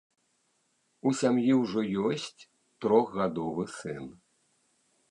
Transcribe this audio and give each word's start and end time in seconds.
У 1.09 1.13
сям'і 1.19 1.51
ўжо 1.61 1.81
ёсць 2.07 2.41
трохгадовы 2.87 3.71
сын. 3.79 4.05